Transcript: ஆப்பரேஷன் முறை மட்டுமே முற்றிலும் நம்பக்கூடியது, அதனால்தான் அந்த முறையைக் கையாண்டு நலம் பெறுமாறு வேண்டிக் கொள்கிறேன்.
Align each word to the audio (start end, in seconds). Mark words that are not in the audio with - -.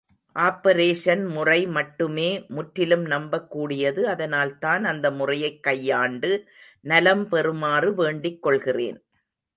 ஆப்பரேஷன் 0.39 1.27
முறை 1.27 1.67
மட்டுமே 1.67 2.45
முற்றிலும் 2.47 3.05
நம்பக்கூடியது, 3.05 4.01
அதனால்தான் 4.03 4.83
அந்த 4.83 5.11
முறையைக் 5.11 5.63
கையாண்டு 5.63 6.31
நலம் 6.81 7.29
பெறுமாறு 7.29 7.93
வேண்டிக் 7.93 8.41
கொள்கிறேன். 8.41 9.05